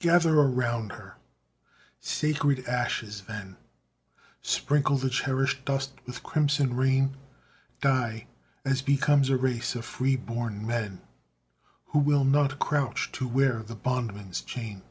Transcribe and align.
Gather 0.00 0.40
around 0.40 0.90
her 0.90 1.14
sacred 2.00 2.66
ashes 2.66 3.22
then, 3.28 3.56
Sprinkle 4.42 4.96
the 4.96 5.08
cherished 5.08 5.64
dust 5.64 5.92
with 6.04 6.24
crimson 6.24 6.74
rain, 6.74 7.16
Die! 7.80 8.26
as 8.64 8.82
becomes 8.82 9.30
a 9.30 9.36
race 9.36 9.76
of 9.76 9.84
free 9.84 10.16
born 10.16 10.66
men, 10.66 11.00
Who 11.92 12.00
will 12.00 12.24
not 12.24 12.58
crouch 12.58 13.12
to 13.12 13.28
wear 13.28 13.62
the 13.62 13.76
bondman's 13.76 14.40
chain. 14.40 14.82